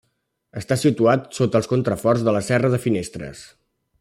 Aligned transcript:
Està 0.61 0.77
situat 0.83 1.27
sota 1.41 1.61
els 1.61 1.69
contraforts 1.75 2.25
de 2.29 2.35
la 2.39 2.43
Serra 2.49 2.75
de 2.77 2.83
Finestres. 2.89 3.45